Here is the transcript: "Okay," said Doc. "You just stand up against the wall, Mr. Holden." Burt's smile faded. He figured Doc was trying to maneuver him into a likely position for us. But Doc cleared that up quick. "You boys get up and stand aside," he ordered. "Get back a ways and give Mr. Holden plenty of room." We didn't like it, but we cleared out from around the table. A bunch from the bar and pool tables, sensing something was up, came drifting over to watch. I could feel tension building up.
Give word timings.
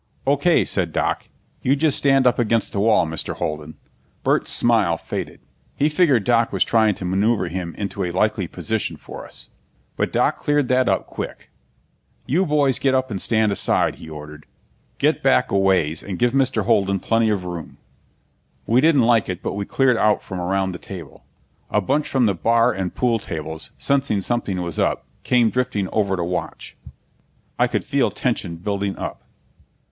"Okay," 0.25 0.65
said 0.65 0.91
Doc. 0.93 1.29
"You 1.61 1.75
just 1.75 1.95
stand 1.95 2.25
up 2.25 2.39
against 2.39 2.73
the 2.73 2.79
wall, 2.79 3.05
Mr. 3.05 3.35
Holden." 3.35 3.75
Burt's 4.23 4.49
smile 4.51 4.97
faded. 4.97 5.41
He 5.75 5.89
figured 5.89 6.23
Doc 6.23 6.51
was 6.51 6.63
trying 6.63 6.95
to 6.95 7.05
maneuver 7.05 7.49
him 7.49 7.75
into 7.75 8.03
a 8.03 8.09
likely 8.09 8.47
position 8.47 8.97
for 8.97 9.27
us. 9.27 9.49
But 9.97 10.11
Doc 10.11 10.39
cleared 10.39 10.69
that 10.69 10.89
up 10.89 11.05
quick. 11.05 11.51
"You 12.25 12.47
boys 12.47 12.79
get 12.79 12.95
up 12.95 13.11
and 13.11 13.21
stand 13.21 13.51
aside," 13.51 13.97
he 13.97 14.09
ordered. 14.09 14.47
"Get 14.97 15.21
back 15.21 15.51
a 15.51 15.55
ways 15.59 16.01
and 16.01 16.17
give 16.17 16.33
Mr. 16.33 16.65
Holden 16.65 16.99
plenty 16.99 17.29
of 17.29 17.43
room." 17.45 17.77
We 18.65 18.81
didn't 18.81 19.01
like 19.03 19.29
it, 19.29 19.43
but 19.43 19.53
we 19.53 19.65
cleared 19.67 19.97
out 19.97 20.23
from 20.23 20.39
around 20.41 20.71
the 20.71 20.79
table. 20.79 21.25
A 21.69 21.79
bunch 21.79 22.07
from 22.07 22.25
the 22.25 22.33
bar 22.33 22.73
and 22.73 22.95
pool 22.95 23.19
tables, 23.19 23.69
sensing 23.77 24.21
something 24.21 24.63
was 24.63 24.79
up, 24.79 25.05
came 25.21 25.51
drifting 25.51 25.87
over 25.89 26.15
to 26.17 26.23
watch. 26.23 26.75
I 27.59 27.67
could 27.67 27.83
feel 27.85 28.09
tension 28.09 28.55
building 28.55 28.97
up. 28.97 29.21